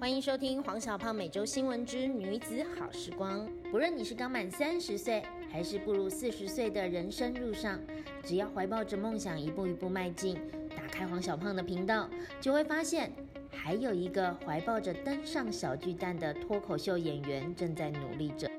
[0.00, 3.46] 欢迎收听黄小胖每周新闻之女子好时光。
[3.70, 7.78] 不论你是刚满三十岁，还是步入四十岁的人生路上，
[8.24, 10.38] 只要怀抱着梦想一步一步迈进，
[10.74, 12.08] 打开黄小胖的频道，
[12.40, 13.12] 就会发现
[13.50, 18.50] 还有一个怀抱着登上小巨蛋的脱口秀演员正在努力着。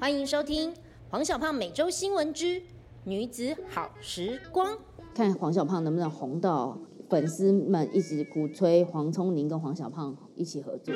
[0.00, 0.72] 欢迎收听
[1.10, 2.62] 黄小胖每周新闻之
[3.04, 4.78] 女子好时光。
[5.14, 6.78] 看黄小胖能不能红到
[7.08, 10.94] 粉丝们一直鼓吹黄聪明跟黄小胖一起合作。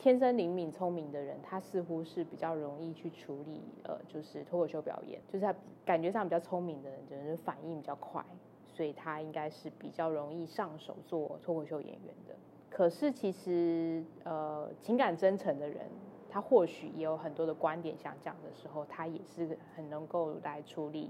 [0.00, 8.24] 天生灵敏聪明的人，他似乎是比较容易去处理，呃，就是脱口秀表演，就是他感觉上比较聪明的人，就是反应比较快，
[8.66, 12.34] 所以他应该是比较容易上手做脱口秀演员的。
[12.68, 15.86] 可是其实，呃，情感真诚的人，
[16.28, 21.08] 他或许也有很多的观点想讲的时候，他也是很能够来处理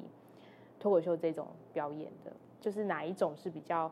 [0.78, 2.30] 脱口秀这种表演的。
[2.60, 3.90] 就是哪一种是比较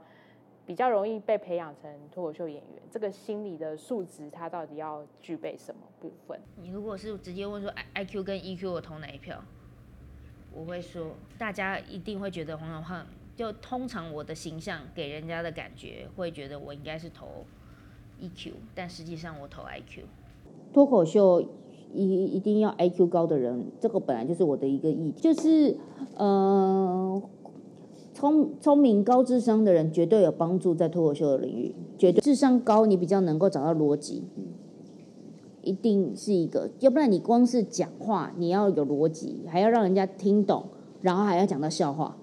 [0.66, 2.83] 比较容易被培养成脱口秀演员？
[2.91, 6.41] 这个心理的素质，他到底要具备什么部分？
[6.56, 9.41] 你如果是直接问说 I I Q 跟 E Q 我投哪一票，
[10.53, 17.45] 我会说大家一定会觉得黄小胖，就通常我的形象给人家的感觉会觉得我应该是投
[18.19, 20.03] E Q，但实际上我投 I Q。
[20.73, 21.41] 脱口秀
[21.92, 25.77] 一一定要 I Q 高的人，这个本来就是我的一个意，就是
[26.17, 27.23] 呃。
[28.17, 34.23] 聪聪明高智商的人绝对有帮助，在脱口秀的领域，绝对智商高，你比较能够找到逻辑，
[35.61, 40.64] 一定是一个，要不然你光是讲话，你要有逻辑，还要让人家听懂，
[41.03, 42.17] 然后还要讲到笑话，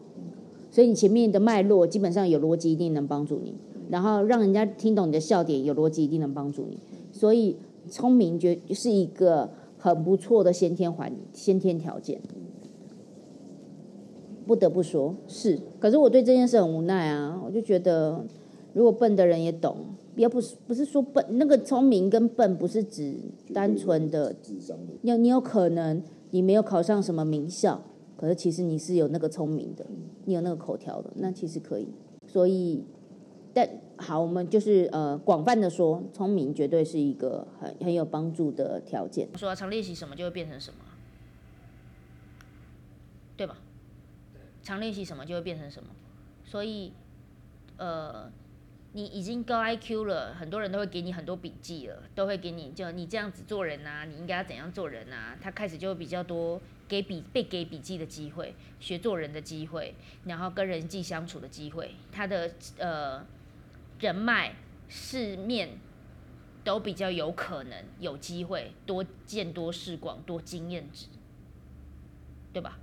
[0.72, 3.54] 所以你前面的脉络基本上有逻辑，一定能帮助你，
[3.92, 6.80] 然后让人家听懂你的笑点，有逻辑一定能帮助你，
[7.12, 7.56] 所以
[7.88, 12.20] 聪明绝是一个很不错的先天环先天条件。
[14.46, 15.60] 不得不说，是。
[15.80, 17.42] 可是我对这件事很无奈啊！
[17.44, 18.24] 我就觉得，
[18.74, 19.78] 如果笨的人也懂，
[20.16, 23.16] 也不是不是说笨，那个聪明跟笨不是指
[23.54, 24.78] 单纯的智商。
[25.02, 27.82] 你你有可能你没有考上什么名校，
[28.18, 29.86] 可是其实你是有那个聪明的，
[30.26, 31.88] 你有那个口条的，那其实可以。
[32.28, 32.84] 所以，
[33.54, 33.68] 但
[33.98, 39.28] 好，我们就是呃广泛的说，聪明绝对是一个很很有帮助的条件。
[39.36, 40.78] 说常练习什么就会变成什么，
[43.38, 43.58] 对吧？
[44.64, 45.90] 常练习什么就会变成什么，
[46.46, 46.94] 所以，
[47.78, 48.32] 呃，
[48.94, 55.38] 你已经高 IQ 了，很多人都会给你很多笔记了，都会给你就你这样子做人啊，你应该要怎样做人啊？
[55.42, 63.26] 他开始就会比较多给笔被给笔记的机会，学做人的机会，然后跟人际相处的机会，他的呃
[64.00, 64.56] 人脉、
[64.88, 65.78] 世面
[66.64, 71.08] 都比较有可能有机会多见多识广，多经验值，
[72.54, 72.80] 对吧？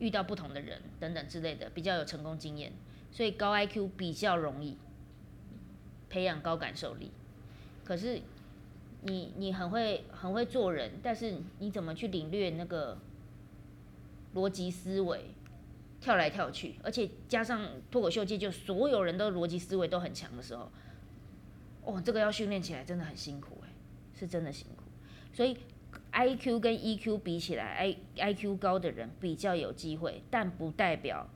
[0.00, 2.72] 遇到不同的人等等之类的，比较有成功经验，
[3.12, 4.76] 所以高 IQ 比较容易
[6.08, 7.12] 培养高感受力。
[7.84, 8.20] 可是
[9.02, 12.98] 你你很会很会做人，但是你怎么去领略那个
[14.34, 15.26] 逻辑思维，
[16.00, 20.72] 跳来跳去，而且加上脱口秀界就所有人都逻辑思维都很强的时候，
[21.84, 23.68] 哦，这个要训练起来真的很辛苦哎，
[24.18, 24.84] 是真的辛苦，
[25.32, 25.56] 所以。
[26.10, 31.28] I Q 跟 E Q 比起来，I I Q 高的人比较有机会，但不代表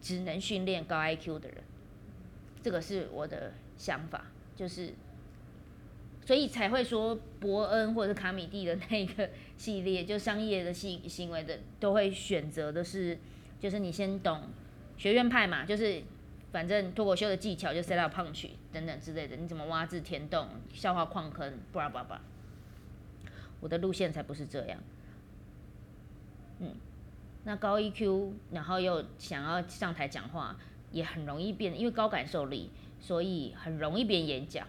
[0.00, 1.58] 只能训练高 I Q 的人。
[2.62, 4.26] 这个是我的想法，
[4.56, 4.94] 就是
[6.24, 13.18] 所以才会说伯恩或者卡米蒂的那个系列，就商业的行行为的都会选择的是，
[13.58, 14.42] 就是你先懂
[14.96, 16.02] 学院派嘛，就是
[16.52, 22.20] 反正脱口秀的技巧就 set up punch 等等之类的，你怎么挖字填洞、笑话矿坑，不拉不拉。
[23.62, 24.78] 我的路线才不是这样，
[26.58, 26.74] 嗯，
[27.44, 30.56] 那高 EQ，然后又想要上台讲话，
[30.90, 34.66] 也很容易变，因为高感受力，所以很容易变演讲。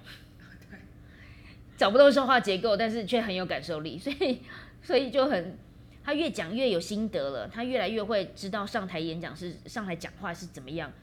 [1.75, 4.41] 找不到说话结构，但是却很有感受力，所以
[4.83, 5.57] 所以就很，
[6.03, 10.93] 他越讲越有心得了，他越来越会知道上台演讲是上台讲话是怎么样，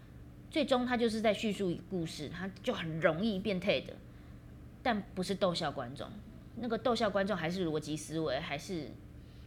[0.49, 3.93] 最终他就是在叙述故事，他就很容易变态的，
[4.81, 6.09] 但不是逗笑观众。
[6.61, 8.89] 那个逗笑观众还是逻辑思维，还是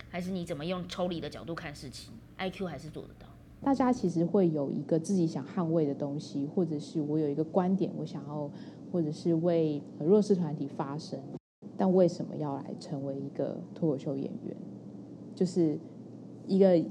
[0.09, 3.27] 还是你怎么用抽离的角度看事情？I Q 还是做得到。
[3.61, 8.49] 大家其实会有一个自己想捍卫的东西，或者是我有一个观点，我想要，
[8.91, 11.19] 或者是为弱势团体发声。
[11.77, 14.55] 但为什么要来成为一个脱口秀演员？
[15.33, 15.77] 就是
[16.45, 16.83] 一个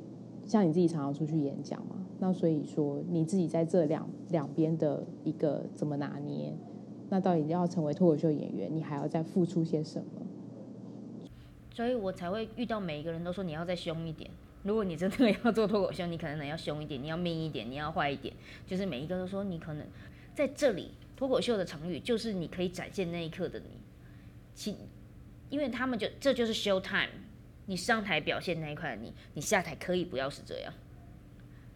[0.44, 6.56] 像你自己常常出去演讲嘛，那所以说你自己在这两两边的一个怎么拿捏？
[7.12, 10.26] 那到底要成为脱口秀演员，你还要再付出些什么？
[11.70, 14.30] 所以我才会遇到每一个人都说你要再凶一点。
[14.62, 18.34] 如果你真的要做脱口秀，你可能要凶一点，你要命一点，你要坏一点。
[18.66, 19.86] 就是每一个都说你可能
[20.34, 23.66] 在这里脱口秀的场域就是你可以展现那一刻的你，
[24.54, 24.74] 其
[25.50, 27.12] 因为他们就这就是 show time，
[27.66, 30.72] 你上台表现那一块你，你下台可以不要是这样，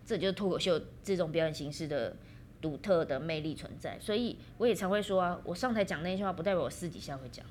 [0.07, 2.17] 这就是脱口秀这种表演形式的
[2.61, 3.99] 独特的魅力存在。
[4.01, 7.45] 所以我也常会说啊，我上台讲那句话不代表我私底下会讲，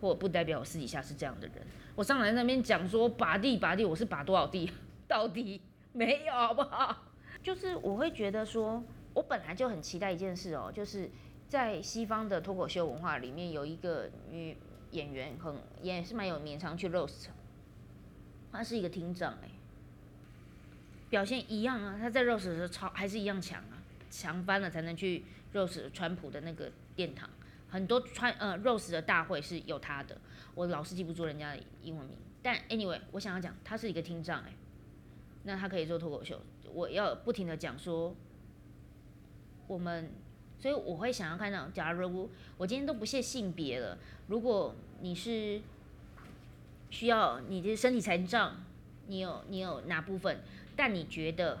[0.00, 1.56] 或不代表我私底下是这样的人。
[1.94, 4.70] 我上来那边讲说拔地拔地，我是拔多少地？
[5.06, 5.60] 到底
[5.92, 7.04] 没有好不好？
[7.42, 8.82] 就是我会觉得说，
[9.14, 11.10] 我本来就很期待一件事哦，就是
[11.48, 14.56] 在西方的脱口秀文化里面有一个女
[14.92, 17.26] 演员很也是蛮有名，常去 roast，
[18.52, 19.48] 她是一个厅长哎，
[21.08, 23.79] 表现一样啊，她在 roast 的时候超还是一样强啊，
[24.10, 25.24] 强翻了才能去
[25.54, 27.30] Rose 川普的那个殿堂。
[27.68, 30.18] 很多川呃 Rose 的大会是有他的，
[30.56, 32.18] 我老是记不住人家的英文名。
[32.42, 34.52] 但 anyway，我想要讲，他是一个听障哎，
[35.44, 36.40] 那他可以做脱口秀。
[36.72, 38.14] 我要不停的讲说，
[39.68, 40.10] 我们，
[40.58, 43.96] 所以我会想要看到，假如我今天都不限性别了，
[44.26, 45.60] 如果你是
[46.90, 48.56] 需要你的身体残障，
[49.06, 50.40] 你有你有哪部分，
[50.74, 51.58] 但你觉得。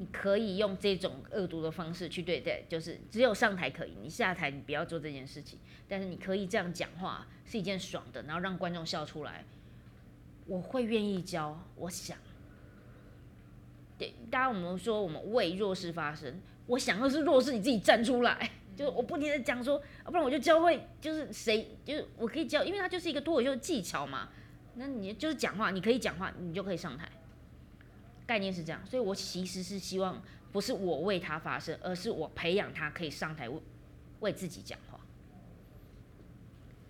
[0.00, 5.58] 你可以用这种恶毒的方式去对待，就是只有上台可以，你下台你不要做这件事情。
[5.86, 9.44] 但是你可以这样讲话，是一件爽的，然后让观众笑出来，
[10.46, 11.62] 我会愿意教。
[11.76, 12.16] 我想，
[13.98, 24.30] 对，大家我们说我们为弱势发声，我想要是弱势你自己站出来，就是我不停的讲说，不然我就教会，就是谁，就是我可以教，因为它就是一个脱口秀技巧嘛。
[24.76, 27.06] 那你就是讲话，你可以讲话，你就可以上台。
[28.30, 30.22] 概念是这样，所以我其实是希望
[30.52, 33.60] 不是我为他发声，而是我培养他可以上台为
[34.20, 35.00] 为自己讲话。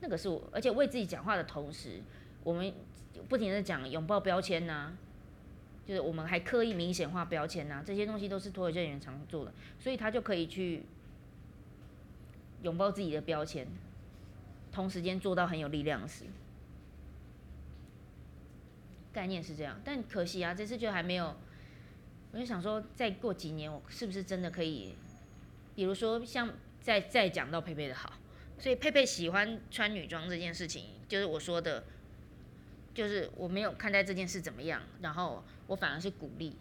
[0.02, 2.02] 那个是我，而且为自己讲话的同时，
[2.44, 2.70] 我们
[3.26, 4.92] 不停的讲拥抱标签呐，
[5.86, 10.82] 就是我们还刻意明显化标签呐，这些东西都是脱口秀演员常做的，所以他就可以去
[12.60, 13.66] 拥抱自己的标签，
[14.70, 16.26] 同时间做到很有力量的事。
[19.12, 21.36] 概念是这样，但可惜啊，这次就还没有。
[22.32, 24.94] 我就想说，再过几年，我是不是真的可以？
[25.74, 26.48] 比如说，像
[26.80, 28.12] 再再讲到佩佩的好，
[28.56, 31.82] 所以佩佩喜欢穿女装这件事情，就是我说的，
[32.94, 36.56] 就是我没有看待这件事怎么样，然后我反而是鼓励。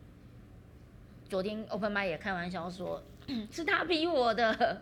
[1.30, 3.04] 昨天 Open m 也开玩笑说，
[3.52, 4.82] 是他逼我的，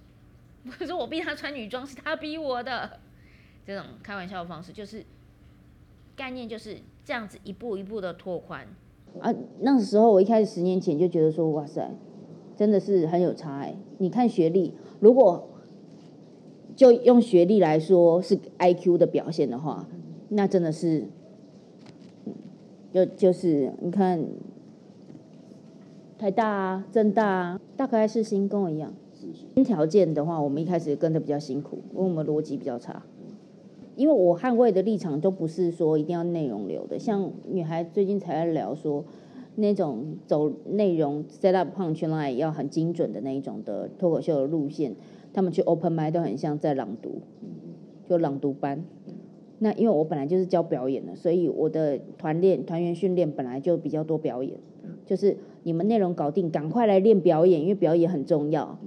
[0.64, 2.98] 不是我逼他穿女装，是他逼我的。
[3.66, 5.04] 这种开玩笑的方式，就是。
[6.18, 8.66] 概念就是这样子一步一步的拓宽
[9.20, 9.32] 啊。
[9.60, 11.88] 那时候我一开始十年前就觉得说，哇塞，
[12.56, 13.76] 真的是很有差哎。
[13.98, 15.48] 你看学历，如果
[16.74, 19.88] 就用学历来说是 I Q 的表现的话，
[20.28, 21.04] 那真的是，
[22.92, 24.24] 就就是你看
[26.18, 28.92] 台大啊、政大啊，大概是新跟我一样。
[29.54, 33.02] 新条件的话，我们一开始跟的比较辛苦，因为我们逻辑比较差。
[33.98, 39.04] 因为我捍卫的立场都不是说一定要内容流的，像女孩最近才在聊说，
[39.56, 44.94] 那种走内容 set up punch line 要很精准的那一种的脱口秀的路线，
[45.32, 47.20] 他们去 open m i 都很像在朗读，
[48.06, 48.84] 就朗读班。
[49.58, 54.56] 那因为我本来就是教表演的，所以我的团练团员训练本来就比较多表演，
[55.06, 58.78] 就是你们内容搞定，赶快来练表演，因为表演很重要。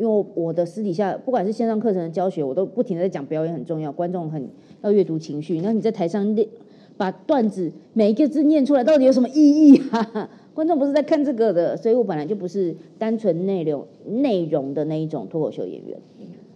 [0.00, 4.48] 因为我的私底下，不管是线上课程的教学，我都不停的在讲表演很重要，观众很
[4.80, 5.60] 要阅读情绪。
[5.60, 6.48] 那你在台上念，
[6.96, 10.30] 把段子每一个字念出来，到底有什么意义啊？
[10.54, 15.98] 观众不是在看这个的，所以我本来就不是单纯内容内容的那一种脱口秀演员，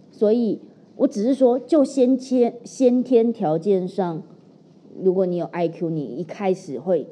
[0.09, 0.59] 所以
[0.95, 4.23] 我只是说，就先天先天条件上，
[5.03, 7.05] 如果你有 I Q，你一开始会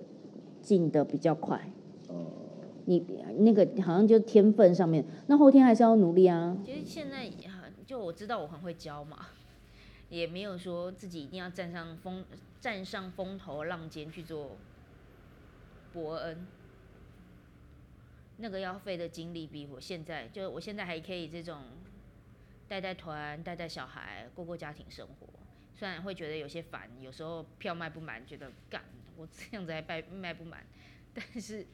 [0.63, 1.72] 进的比较快。
[2.85, 2.99] 你
[3.39, 6.57] 那个好像就天分上面，那后天还是要努力啊。
[6.65, 7.29] 其实现在
[7.85, 9.27] 就我知道我很会教嘛，
[10.09, 12.25] 也没有说自己一定要站上风
[12.59, 14.57] 站上风头浪尖去做
[15.91, 16.47] 伯恩，
[18.37, 21.61] 那个要费的精力比我现在就我现在还可以这种
[22.67, 25.27] 带带团带带小孩过过家庭生活，
[25.75, 28.81] 虽然会觉得有些烦，有时候票卖不满，觉得干
[29.17, 30.65] 我这样子还卖卖不满，
[31.13, 31.65] 但是。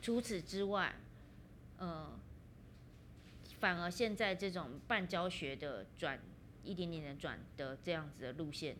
[0.00, 0.94] 除此之外，
[1.78, 2.18] 呃，
[3.58, 6.20] 反而现在这种半教学的转
[6.62, 8.76] 一点点的转的这样子的路线，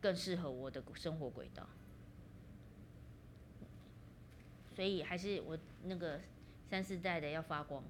[0.00, 1.66] 更适合我的生活轨道。
[4.74, 6.20] 所以还是我那个
[6.68, 7.82] 三四代的要发光，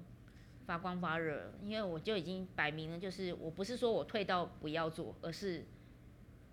[0.65, 5.65] 发光发热，因为我就已经摆明了，就是我不是说我退到不要做，而是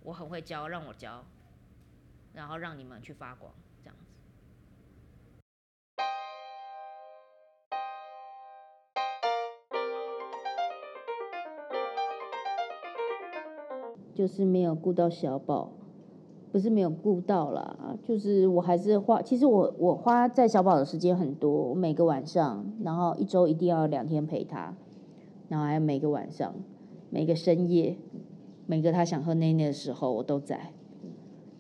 [0.03, 1.25] 我很会教，让我教，
[2.35, 3.55] 然后让你们去发光。
[14.17, 15.69] 就是没有顾到小宝，
[16.51, 24.75] 不是没有顾到啦，就是我还是花，其实我我花在小宝的时间很多，我每个晚上，然后一周一定要两天陪他，
[25.51, 26.55] 然后还有每个晚上，
[27.11, 27.99] 每个深夜，
[28.65, 30.73] 每个他想喝奶奶的时候，我都在。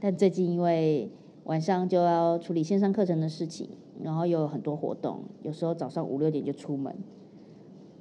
[0.00, 1.10] 但最近因为
[1.44, 3.68] 晚上就要处理线上课程的事情，
[4.02, 6.96] 然后又有很多活动，有时候早上五六点就出门，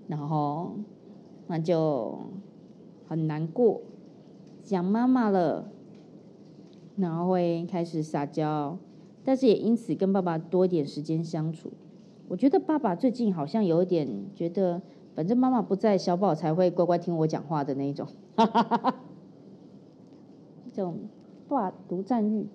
[0.08, 0.72] 然后
[1.48, 2.18] 那就
[3.08, 3.82] 很难过，
[4.66, 5.70] 想妈妈了，
[6.98, 8.80] 然后会开始撒娇，
[9.24, 11.72] 但是也因此跟爸爸多一点时间相处。
[12.28, 14.82] 我觉得爸爸最近好像有一点觉得，
[15.14, 18.08] 反正妈妈不在，小宝才会乖乖听我讲话的那 一种，
[20.74, 20.98] 这种
[21.48, 22.48] 爸独占欲，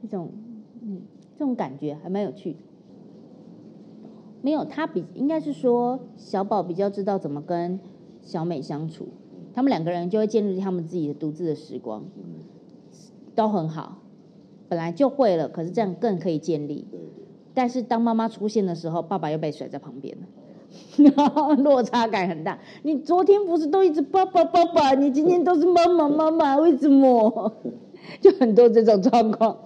[0.00, 0.30] 一种
[0.80, 1.02] 嗯，
[1.36, 2.58] 这种感觉还蛮有趣的。
[4.40, 7.78] 没有，他比应该是说小宝比较知道怎么跟
[8.22, 9.08] 小美相处，
[9.54, 12.04] 他们两个人就会建立他们自己的独自的时光，
[13.34, 13.98] 都很好，
[14.68, 16.86] 本来就会了，可是这样更可以建立。
[17.52, 22.58] 但是当妈妈出现的时候，爸爸又被甩在旁边了， 落差感很大。
[22.82, 27.52] 你昨天不是都一直爸爸爸爸，你今天都是妈妈妈妈，为什么？
[28.20, 29.56] 就很多这种状况。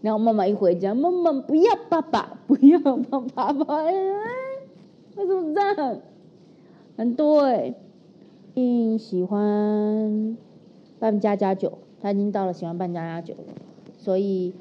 [0.00, 3.92] 然后妈妈一回家，妈妈不要爸爸，不要爸爸爸，哎，
[5.16, 5.98] 为什么这样？
[6.96, 7.74] 很多哎，
[8.60, 10.36] 嗯，喜欢
[10.98, 13.54] 办家家酒，他已经到了喜欢办家家酒了，
[13.96, 14.52] 所以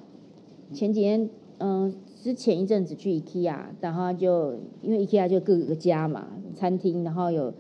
[0.72, 1.28] 前几天，
[1.58, 7.52] 嗯，之前一阵子去 IKEA，然后就因为 IKEA 就各个家嘛，餐厅，然后有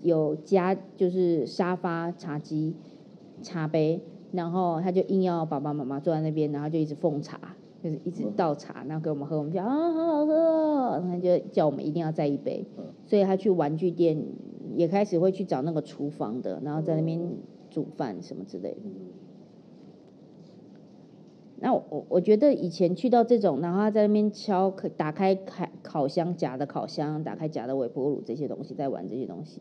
[0.00, 2.74] 有家就是沙发、茶几、
[3.42, 4.00] 茶杯。
[4.30, 7.38] 然后他就硬要爸爸妈妈坐在那边，然后就一直奉茶，
[7.84, 12.64] 就是一直倒茶，然后给我们喝，我们就啊好好喝，然后就叫我们一定要再一杯。
[13.04, 14.24] 所以他去玩具店
[14.76, 17.20] 也开始会去找那个厨房的，然后在那边
[17.70, 18.80] 煮饭什么之类的。
[21.64, 29.60] 那我我觉得以前去到这种，然后他在那边敲，打开开烤箱夹的烤箱，打开夹的微波炉这些东西，在玩这些东西。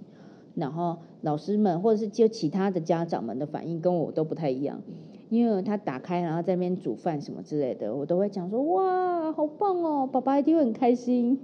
[0.56, 4.82] 然后老师们或者是就其他的家长们的反应跟我都不太一样，
[5.30, 11.40] 因为他打开然后在那边煮饭什么之类的，我都会讲说哇好棒哦，爸爸一定会很开心，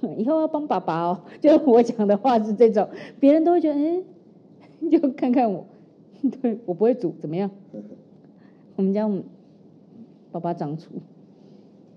[0.16, 1.22] 以后要帮爸爸哦。
[1.40, 2.88] 就我讲的话是这种，
[3.18, 4.02] 别人都会觉得哎，
[4.90, 5.66] 就看看我，
[6.40, 7.50] 对我不会煮怎么样？
[8.76, 9.10] 我们家
[10.30, 10.92] 爸爸掌厨，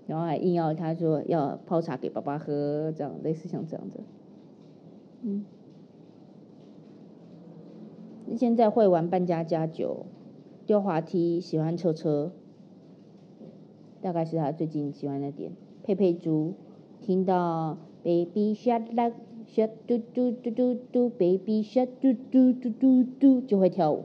[0.06, 4.00] 然后还硬要他说要泡茶给爸爸喝，这样类似像这样的，
[5.22, 5.44] 嗯。
[8.36, 10.06] 现在会玩扮家家酒、
[10.64, 12.32] 丢滑梯，喜欢车车，
[14.00, 15.52] 大概是他最近喜欢的点。
[15.82, 16.54] 佩佩猪
[17.00, 19.12] 听到 baby shark
[19.54, 24.04] shark 嘟嘟嘟嘟嘟 baby shark 嘟嘟嘟嘟嘟就会跳舞，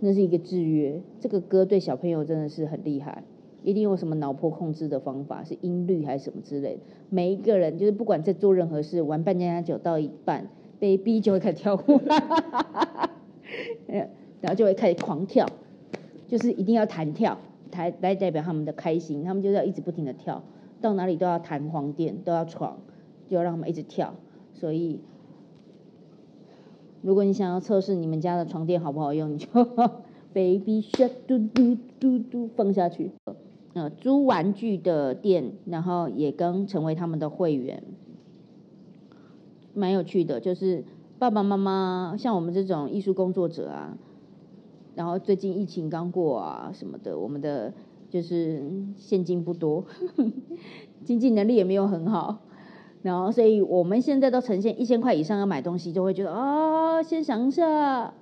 [0.00, 1.00] 那是一个制约。
[1.20, 3.24] 这个歌对小朋友真的是很厉害，
[3.62, 6.80] 一定有什么脑波控制的方法，是音律还是什么之类的。
[7.10, 10.48] 每一个人就是不管在做任何事，玩半家家酒到一半。
[10.80, 12.00] ，Baby 就会开始跳舞，
[13.88, 14.08] 然
[14.46, 15.44] 后就会开始狂跳，
[16.28, 17.36] 就是一定要弹跳，
[17.72, 20.40] 台来代表他们的开心，他们就要一直不停的跳，
[20.80, 22.78] 到哪里都要弹簧垫，都要闯，
[23.28, 24.14] 就要让他们一直跳。
[24.54, 25.00] 所以，
[27.02, 29.46] 如果你想要测试你们家的床垫好不好用，你就
[30.34, 33.12] baby shark 嘟嘟嘟嘟放下去。
[33.74, 37.82] 呃，租玩具的店，然后也跟成为他们的会员。
[39.74, 40.84] 蛮有趣的，就是
[41.18, 43.96] 爸爸妈妈像我们这种艺术工作者啊，
[44.96, 47.72] 然后最近疫情刚过啊什么的，我们的
[48.10, 48.62] 就是
[48.96, 49.84] 现金不多，
[51.04, 52.38] 经济能力也没有很好，
[53.02, 58.14] 然后所以我们现在都呈现一千块以上要买东西，就会觉得啊，先想一下，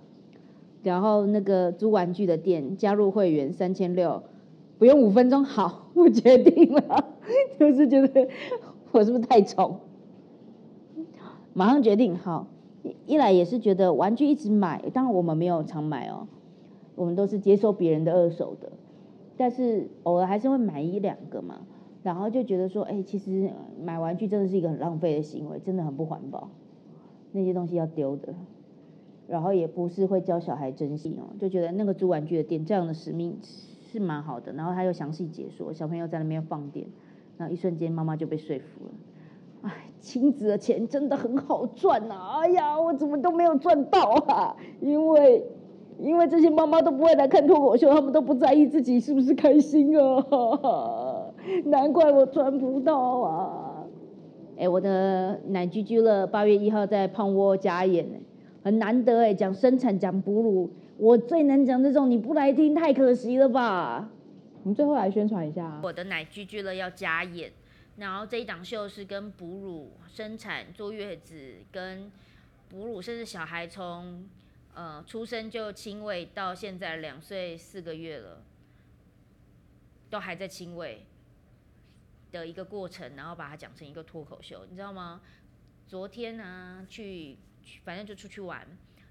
[0.83, 4.23] 然后那个租玩具的店加入会员三千六，
[4.79, 7.05] 不用五分钟，好，我决定了，
[7.59, 8.29] 就是觉得
[8.93, 9.81] 我是不是太宠？
[11.55, 12.49] 马上决定好，
[13.07, 16.27] 一来也是觉得玩具一直买，当然我们没有常买哦，
[16.97, 18.73] 我们都是接收别人的二手的，
[19.37, 21.61] 但是偶尔还是会买一两个嘛，
[22.03, 23.51] 然后就觉得说，哎，其实
[23.83, 26.49] 买玩具真的是一个很浪费的行为，真的很不环保，
[27.33, 28.35] 那些东西要丢的，
[29.27, 36.87] 然后也不是会教小孩珍惜哦，就觉得那个租玩具的店这样的使命是蛮好的，然后他又详细解说小朋友在那边放电，
[37.37, 38.91] 然后一瞬间妈妈就被说服了。
[39.63, 42.39] 哎，亲子的钱真的很好赚呐！
[42.41, 44.57] 哎呀，我怎么都没有赚到啊？
[44.81, 45.45] 因为，
[45.99, 50.25] 因为这些妈妈都不会来看脱口秀，他们都不在意自己是不是开心啊！
[51.67, 53.85] 难怪我赚不到啊！
[54.59, 58.07] 哎，我的奶居居了，八月一号在胖窝加演，
[58.63, 64.11] 很难得哎，讲生产讲哺乳，我最能讲这种，你不来听太可惜了吧？
[64.63, 67.51] 我们最后来宣传一下，我的奶居居了要加演，
[67.97, 71.35] 然后这一档秀是跟哺乳、生产、坐月子
[71.71, 72.11] 跟
[72.69, 74.25] 哺乳，甚至小孩从
[74.77, 78.45] 呃出生就亲喂到现在两岁四个月了，
[80.09, 81.05] 都还在亲喂
[82.31, 85.21] 的一个过程，然后把它讲成一个脱口秀，你知道吗？
[85.89, 87.39] 昨天呢去。
[87.83, 88.65] 反正就出去玩，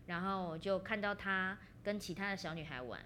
[0.06, 3.04] 然后就看到他跟其他的小女孩玩，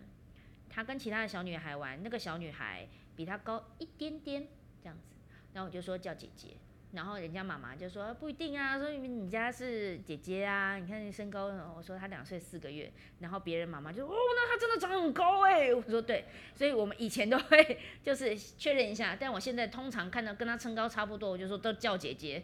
[0.70, 4.48] 他跟其他的小女孩玩，那个小女孩比他高一点点
[4.80, 5.16] 这样子，
[5.52, 6.50] 然后我就说叫姐姐，
[6.92, 22.44] 然后人家妈妈就说不一定啊，说你家是姐姐啊，你看你身高，我说他两岁四个月，然后别人妈妈就哦，那他真的长很高哎，我说对，所以我们以前都会 就是确认一下，但我现在通常看到跟他身高差不多，我就说都叫姐姐，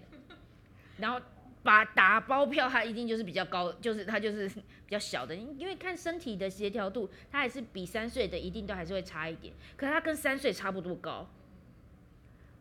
[0.98, 1.20] 然后。
[1.66, 4.48] 把打包票，他一定就是比较高，就是他就是
[4.86, 11.28] 比较小的，因为看身体的协调度，他还是比三岁的一定都还是会差一点，可是他跟三岁差不多高，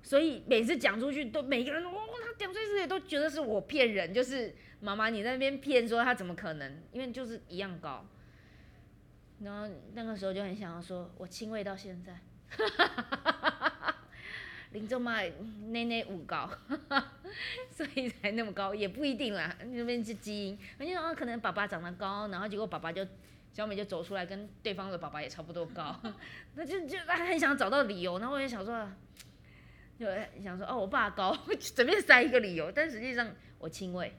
[0.04, 1.90] 所以每次讲出去都每个人，哦，
[2.22, 8.06] 他两岁四岁都觉得是我骗人，就是妈妈你在那边骗说他怎么可能，因为就是一样高，
[9.40, 12.20] 然后那个时候就很想要说，我亲喂到现在。
[14.72, 15.22] 林中嘛，
[15.68, 16.50] 奶奶五高，
[17.70, 20.58] 所以才那么高，也不一定啦，那边是基因。
[20.78, 23.06] 而且啊，可能爸爸长得高，然后结果爸爸就
[23.52, 25.96] 小美就走出来跟对方的爸爸也差不多高，
[26.56, 28.90] 那就就他很想找到理由，然后我也想说，
[29.98, 30.06] 就
[30.42, 34.12] 想说哦，我爸高， 随便塞一个理由，但实际上我亲喂，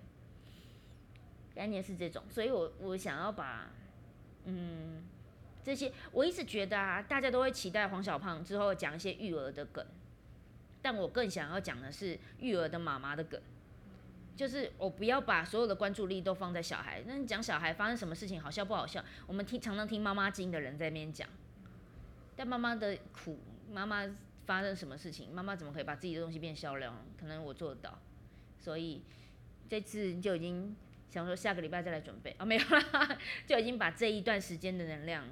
[1.54, 3.70] 概念是这种，所以我我想要把
[4.46, 5.04] 嗯
[5.64, 9.86] 这些，我一直觉得啊，大家都会期待黄小胖之后讲一些育儿的梗。
[10.82, 13.42] 但我更想要讲的是育儿的妈妈的梗，
[14.36, 17.02] 就是我不要把所有的关注力都放在小孩。
[17.08, 19.04] 那你讲小孩发生什么事情好笑不好笑？
[19.26, 21.28] 我们听常常听妈妈经的人在那边讲，
[22.36, 23.40] 但妈妈的苦，
[23.72, 24.06] 妈妈
[24.46, 27.06] 发生什么事情，妈妈怎么可以把自己的东西变销量？
[27.20, 28.00] 可能我做得到，
[28.60, 29.02] 所以
[29.70, 30.76] 这次就已经
[31.10, 35.26] 想说下个礼拜再来准备啊，没有啦， 就已经把这一段时间的能量，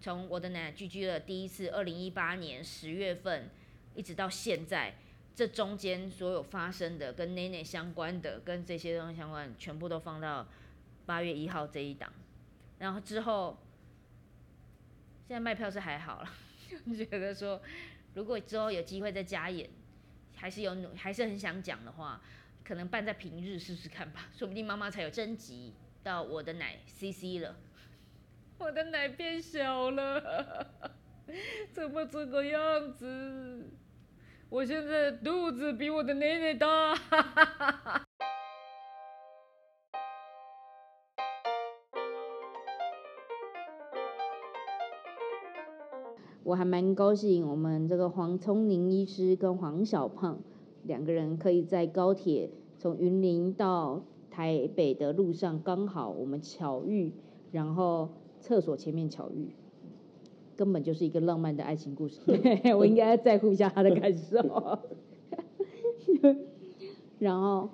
[0.00, 3.50] 从我的奶奶聚居了第一次二零一八年十月份。
[3.94, 4.94] 一直到现在，
[5.34, 10.46] 这中间所有发生的跟奶奶相关的、跟这些东西相关，全部都放到
[11.04, 12.12] 八月一号这一档。
[12.78, 13.58] 然后之后，
[15.26, 16.30] 现在卖票是还好了，
[16.86, 17.60] 就 觉得说，
[18.14, 19.68] 如果之后有机会再加演，
[20.34, 22.20] 还是有，还是很想讲的话，
[22.64, 27.56] 可能办在平日试试看吧，说不定妈妈才有征集到我的奶 CC 了，
[28.58, 30.92] 我的奶变小了，
[31.72, 33.70] 怎么这个样子？
[34.48, 38.07] 我现在肚子比我的奶奶大。
[46.48, 50.38] 我还蛮高兴，我们这个黄聪宁医师跟黄小胖
[50.82, 57.12] 两个人可以在高铁从云林到台北的路上刚好我们巧遇，
[57.52, 58.08] 然后
[58.40, 59.50] 厕所前面巧遇。
[60.56, 62.18] 根本就是一个浪漫的爱情故事，
[62.78, 64.38] 我应该在乎一下他的感受。
[67.20, 67.68] 然后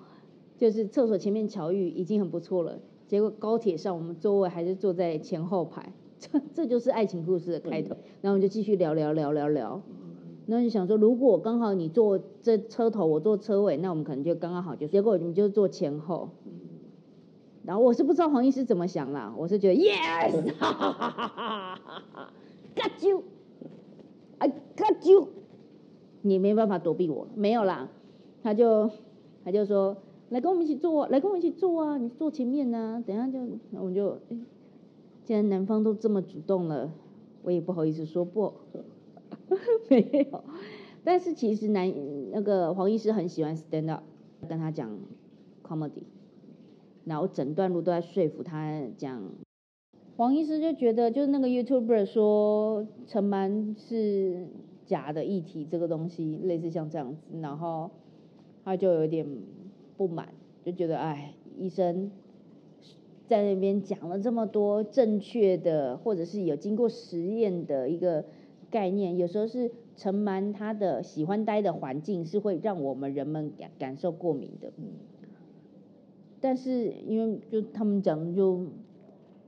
[0.59, 5.93] 就是厕所前面巧遇已经很不错了，结果高铁上我们座位还是坐在前后排，
[6.33, 7.97] 这 这就是爱情故事的开头。
[8.21, 9.83] 然后我们就继续聊聊聊聊聊，
[10.47, 16.31] 然后就想说，如果刚好你坐这车头，我坐车尾，那我们可能就刚刚好，就结果你们就坐前后。
[17.65, 20.33] 然后我是不知道黄医师怎么想啦，我是觉得 yes。
[22.77, 25.29] got you，I got you，
[26.21, 27.89] 你没办法躲避我，没有啦，
[28.43, 28.91] 他就
[29.45, 29.97] 他就说
[30.29, 33.39] 来跟我们一起坐，来跟我们一起坐啊，你坐前面呢，等下就
[33.79, 34.19] 我们就，
[35.25, 36.93] 既然男方都这么主动了，
[37.43, 38.53] 我也不好意思说不，
[39.89, 40.45] 没有，
[41.03, 41.93] 但是其实男
[42.31, 44.03] 那个黄医师很喜欢 stand up，
[44.49, 44.99] 跟他讲
[45.63, 46.05] comedy，
[47.05, 49.23] 然后整段路都在说服他讲。
[50.17, 54.47] 黄医师就觉得，就是那个 YouTuber 说陈蛮是
[54.85, 57.91] 假的议题，这个东西类似像这样子，然后
[58.65, 59.27] 他就有点
[59.97, 60.29] 不满，
[60.63, 62.11] 就觉得哎，医生
[63.27, 68.25] 在那边讲了这么多正确的，或者是有经过实验的一个
[68.71, 74.73] 概念，有时候是陈蛮他的喜欢待的环境是会让我们人们感感受过敏的，
[76.41, 78.67] 但是因为就他们讲就。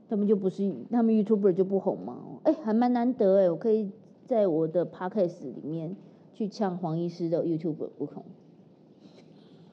[0.09, 2.39] 他们就不是，他们 YouTuber 就不红嘛？
[2.43, 3.91] 哎，还蛮难得哎，我可以
[4.25, 5.97] 在我的 Podcast 里面
[6.33, 8.23] 去呛黄医师的 YouTuber 不红。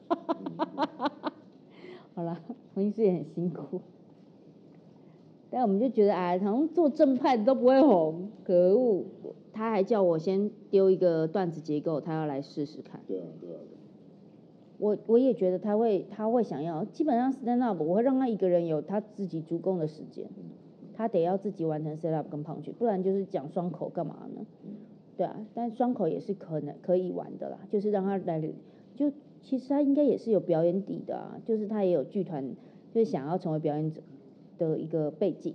[2.15, 2.39] 好了，
[2.73, 3.81] 黄医师也很辛苦。
[5.51, 9.05] 但我们就觉得哎，好像做正派的都不会红，可恶！
[9.53, 12.99] 他还叫我先丢一个段子结构，他要来试试看。
[13.07, 13.59] 对啊，对啊。
[14.77, 20.27] 我我也觉得他会他会想要，基本上 stand up 我会让他一个人有他自己足够的时间，
[20.93, 24.45] 他得要自己完成 set up 跟 punch，不然就是讲双口干嘛呢？
[25.15, 28.41] 对啊，但双口也是可能可以玩的啦，就是让他来，
[28.95, 29.09] 就
[29.45, 32.43] 其实他应该也是有表演底的啊，就是他也有剧团，
[32.91, 34.01] 就是想要成为表演者
[34.57, 35.53] 的一个背景，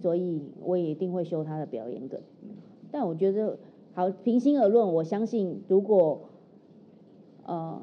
[0.00, 2.20] 所以我也一定会修他的表演梗。
[2.90, 3.56] 但我觉得，
[3.92, 6.22] 好，平心而论，我相信如果，
[7.46, 7.80] 呃，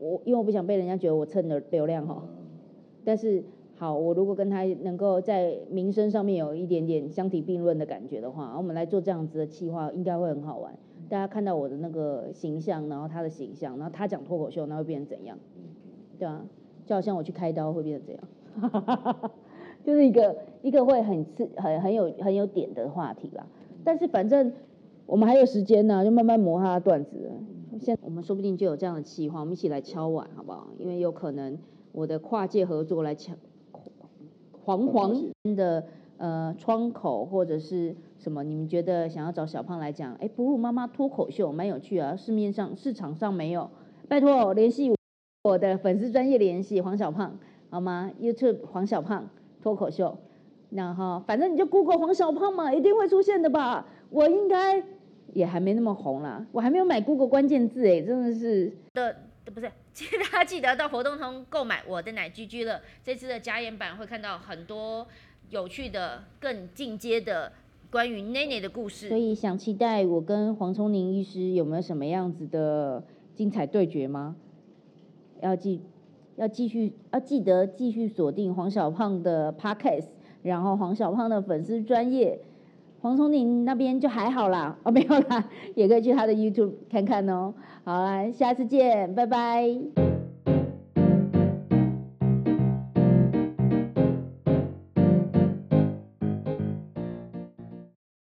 [0.00, 2.26] 我因为我不想被人家觉得我蹭的流量哈，
[3.04, 3.44] 但是
[3.76, 10.76] 好，我如果跟他能够在名声上面有一点点相提并论的感觉的话，我们来做这样子的企划，应该会很好玩。
[11.08, 15.38] 大家看到我的那个形象，然后他的形象，然后他讲脱口秀，那会变成怎样？
[16.18, 16.44] 对啊，
[16.84, 19.30] 就好像我去开刀会变成怎样？
[19.84, 23.46] 就是一个一个会很刺、很很有很有点的话题啦。
[23.84, 24.52] 但是反正
[25.06, 27.30] 我们还有时间呢，就慢慢磨他的段子。
[27.78, 30.68] 现我们说不定就有这样的计划，我们一起来敲碗好不好？
[30.78, 31.56] 因为有可能
[31.92, 33.34] 我的跨界合作来敲
[34.64, 35.14] 黄黄
[35.54, 35.84] 的
[36.18, 40.14] 呃窗口或者是什么，你们觉得想要找小胖来讲？
[40.14, 43.70] 哎，哺乳妈妈脱口秀蛮有趣啊，市面上市场上没有，
[44.08, 44.94] 拜托联系
[45.44, 47.38] 我的粉丝专业联系黄小胖
[47.70, 49.28] 好吗？YouTube 黄小胖
[49.62, 50.18] 脱口秀。
[50.70, 53.86] 然后，反正你就 Google 黄小胖嘛，一定会出现的吧？
[54.10, 54.82] 我应该
[55.32, 59.14] 也还没那么红啦，我还没有买 Google 关键字哎，真的是的，
[59.54, 62.80] 不是， 请大家记得到活动通购买我的奶居居了。
[63.04, 65.06] 这次的加演版会看到很多
[65.50, 67.52] 有趣的、更进阶的
[67.90, 69.08] 关于内内的故事。
[69.08, 73.02] 所以想期待我跟黄聪宁医师有没有什么样子的
[73.34, 74.36] 精彩对决吗？
[75.40, 75.80] 要记，
[76.36, 80.08] 要继续，要记得继续锁定黄小胖的 Podcast。
[80.42, 82.38] 然后黄小胖的粉丝专业，
[83.00, 87.52] 黄聪宁那边就还好啦，哦 没有啦，也可以去他的 YouTube 看看哦。
[87.84, 90.15] 好啦，下次见，拜拜。